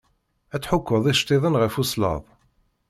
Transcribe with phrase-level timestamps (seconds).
[0.55, 2.23] Ad tḥukkeḍ icettiḍen ɣef uslaḍ.